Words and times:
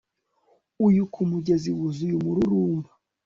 Uyu 0.87 1.03
kumugezi 1.13 1.69
wuzuye 1.77 2.13
umururumba 2.17 2.89